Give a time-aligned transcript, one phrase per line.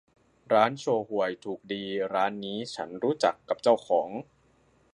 [0.53, 4.09] ร้านโชห่วยถูกดีร้านนี้ฉันรู้จักกับเจ้าของ